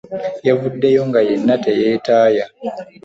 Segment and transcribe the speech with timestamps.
[0.47, 2.45] Yavuddeyo nga yenna teyeetaaya.